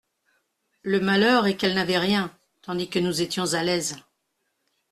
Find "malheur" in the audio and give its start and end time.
0.99-1.45